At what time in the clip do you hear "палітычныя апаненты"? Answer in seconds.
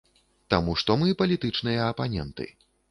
1.21-2.53